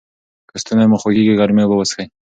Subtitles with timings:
[0.49, 2.05] که ستونی مو خوږیږي ګرمې اوبه وڅښئ.